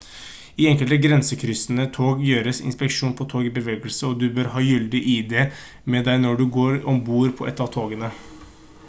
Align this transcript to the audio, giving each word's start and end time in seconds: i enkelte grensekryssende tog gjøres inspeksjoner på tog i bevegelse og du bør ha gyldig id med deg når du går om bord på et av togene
i 0.61 0.65
enkelte 0.67 0.95
grensekryssende 1.01 1.85
tog 1.97 2.23
gjøres 2.29 2.61
inspeksjoner 2.69 3.13
på 3.19 3.27
tog 3.33 3.49
i 3.49 3.53
bevegelse 3.59 4.09
og 4.09 4.15
du 4.23 4.27
bør 4.39 4.49
ha 4.55 4.63
gyldig 4.69 5.03
id 5.13 5.37
med 5.97 6.09
deg 6.11 6.25
når 6.25 6.41
du 6.43 6.47
går 6.57 6.81
om 6.95 7.03
bord 7.11 7.37
på 7.43 7.51
et 7.53 7.63
av 7.67 7.71
togene 7.79 8.11